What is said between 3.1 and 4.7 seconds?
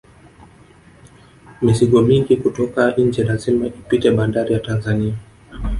lazima ipite banbari ya